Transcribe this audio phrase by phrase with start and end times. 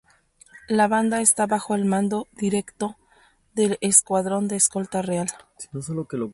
[0.67, 2.97] La banda está bajo el mando directo
[3.53, 5.27] de Escuadrón de Escolta Real.